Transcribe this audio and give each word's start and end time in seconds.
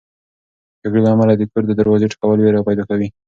د 0.73 0.73
جګړې 0.81 1.01
له 1.05 1.09
امله 1.15 1.33
د 1.35 1.41
کور 1.51 1.63
د 1.67 1.71
دروازې 1.79 2.11
ټکول 2.13 2.37
وېره 2.39 2.65
پیدا 2.67 2.83
کوي. 2.89 3.07